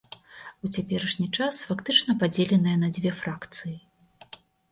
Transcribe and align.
У 0.67 0.69
цяперашні 0.77 1.25
час 1.41 1.59
фактычна 1.71 2.15
падзеленая 2.25 2.75
на 2.87 2.91
дзве 2.97 3.11
фракцыі. 3.21 3.77